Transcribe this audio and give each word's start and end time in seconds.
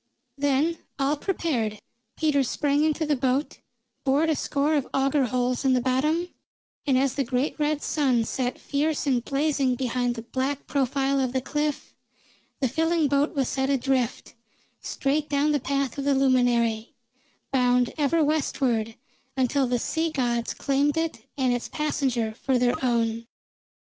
Then, 0.35 0.79
all 0.97 1.15
prepared, 1.15 1.79
Peters 2.17 2.49
sprang 2.49 2.83
into 2.83 3.05
the 3.05 3.15
boat, 3.15 3.59
bored 4.03 4.31
a 4.31 4.35
score 4.35 4.73
of 4.73 4.87
auger 4.95 5.25
holes 5.25 5.63
in 5.63 5.73
the 5.73 5.79
bottom, 5.79 6.29
and 6.87 6.97
as 6.97 7.13
the 7.13 7.23
great 7.23 7.53
red 7.59 7.83
sun 7.83 8.23
set 8.25 8.57
fierce 8.57 9.05
and 9.05 9.23
blazing 9.23 9.75
behind 9.75 10.15
the 10.15 10.23
black 10.23 10.65
profile 10.65 11.19
of 11.19 11.33
the 11.33 11.39
cliff, 11.41 11.93
the 12.61 12.67
filling 12.67 13.09
boat 13.09 13.35
was 13.35 13.47
set 13.47 13.69
adrift, 13.69 14.33
straight 14.79 15.29
down 15.29 15.51
the 15.51 15.59
path 15.59 15.99
of 15.99 16.03
the 16.05 16.15
luminary, 16.15 16.95
bound 17.51 17.93
ever 17.95 18.23
westward, 18.23 18.95
until 19.37 19.67
the 19.67 19.77
sea 19.77 20.09
gods 20.09 20.55
claimed 20.55 20.97
it 20.97 21.27
and 21.37 21.53
its 21.53 21.69
passenger 21.69 22.33
for 22.33 22.57
their 22.57 22.73
own. 22.83 23.27